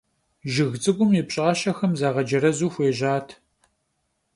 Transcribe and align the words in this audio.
Жыг 0.53 0.73
цӀыкӀухэм 0.81 1.11
я 1.21 1.23
пщӀащэхэм 1.27 1.91
загъэджэрэзу 1.99 2.71
хуежьат. 2.73 3.27